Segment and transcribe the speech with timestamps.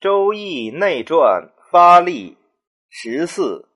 [0.00, 2.38] 周易内传发力
[2.88, 3.66] 十四，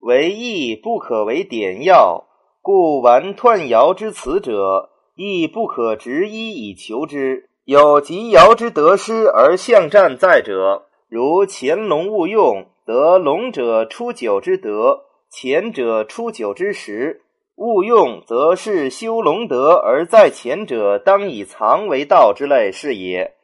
[0.00, 2.24] 为易不可为典要，
[2.62, 7.50] 故玩彖爻之辞者，亦不可执一以求之。
[7.66, 17.20] 有及爻之得失而象战在者，如潜龙勿用，得龙者出九之德，潜者出九之时。
[17.56, 23.34] 勿用，则是修龙德而在前者，当以藏为道之类是也。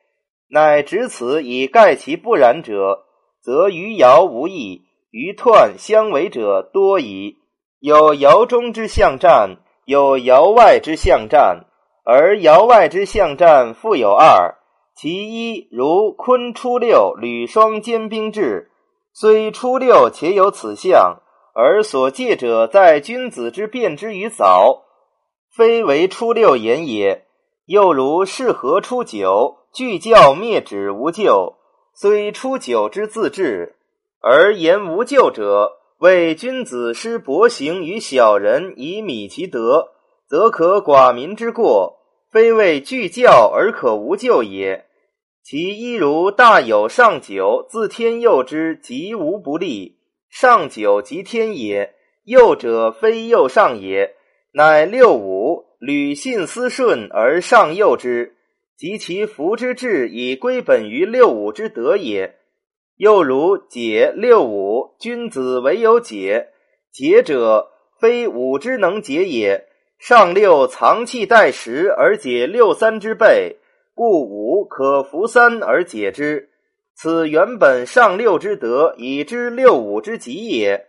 [0.50, 3.04] 乃执此以盖其不然者，
[3.42, 7.38] 则于爻无益，于彖相违者多矣。
[7.80, 11.64] 有爻中之象战，有爻外之象战，
[12.04, 14.56] 而爻外之象战复有二。
[14.94, 18.70] 其一如坤初六，履双兼兵制，
[19.14, 21.22] 虽初六且有此象。
[21.54, 24.84] 而所借者在君子之辩之于早，
[25.54, 27.26] 非为初六言也。
[27.66, 31.58] 又如是何初九，具教灭止无咎，
[31.94, 33.76] 虽初九之自治，
[34.20, 39.92] 而言无咎者，为君子施薄行于小人以米其德，
[40.26, 41.98] 则可寡民之过，
[42.30, 44.86] 非为具教而可无咎也。
[45.44, 49.98] 其一如大有上九，自天佑之，吉无不利。
[50.32, 51.92] 上九即天也，
[52.24, 54.14] 右者非右上也，
[54.52, 58.34] 乃六五履信思顺而上右之，
[58.78, 62.36] 及其福之志以归本于六五之德也。
[62.96, 66.48] 又如解六五，君子唯有解，
[66.90, 67.68] 解者
[68.00, 69.66] 非五之能解也。
[69.98, 73.58] 上六藏气待时而解六三之备，
[73.94, 76.51] 故五可服三而解之。
[76.94, 80.86] 此原本上六之德，以知六五之极也。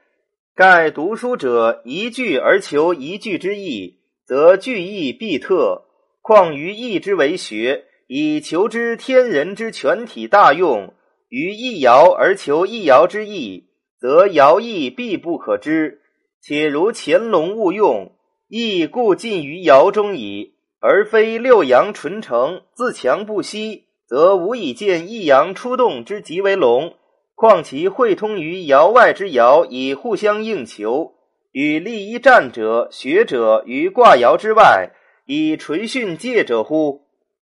[0.56, 5.86] 盖读书者一句而求一句之意，则句意必特。
[6.22, 10.94] 况于义之为学，以求之天人之全体大用；
[11.30, 13.66] 于一爻而求一爻之意，
[14.00, 16.02] 则爻意必不可知。
[16.42, 18.12] 且如乾隆勿用，
[18.48, 23.86] 亦故尽于爻中矣，而非六阳纯成，自强不息。
[24.08, 26.96] 则无以见一阳出动之极为龙，
[27.36, 31.14] 况其会通于爻外之爻，以互相应求，
[31.52, 34.92] 与利一战者、学者于卦爻之外，
[35.26, 37.02] 以垂训戒者乎？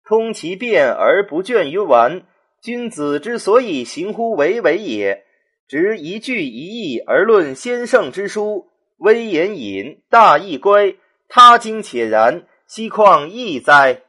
[0.03, 2.23] 通其变而不倦于完，
[2.61, 5.23] 君子之所以行乎为为也。
[5.67, 10.95] 执一句一义而论先圣之书，微言隐，大义乖，
[11.29, 14.01] 他经且然，奚况易哉？